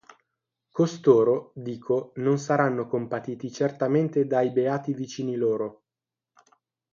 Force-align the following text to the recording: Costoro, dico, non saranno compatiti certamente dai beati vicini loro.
Costoro, 0.71 1.51
dico, 1.53 2.13
non 2.15 2.39
saranno 2.39 2.87
compatiti 2.87 3.51
certamente 3.51 4.25
dai 4.25 4.49
beati 4.51 4.95
vicini 4.95 5.35
loro. 5.35 5.83